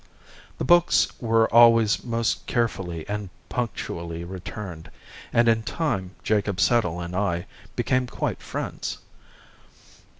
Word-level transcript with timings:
The 0.57 0.63
books 0.65 1.09
were 1.19 1.45
always 1.53 2.03
most 2.03 2.47
carefully 2.47 3.07
and 3.07 3.29
punctually 3.49 4.23
returned, 4.23 4.89
and 5.31 5.47
in 5.47 5.61
time 5.61 6.15
Jacob 6.23 6.59
Settle 6.59 6.99
and 6.99 7.15
I 7.15 7.45
became 7.75 8.07
quite 8.07 8.41
friends. 8.41 8.97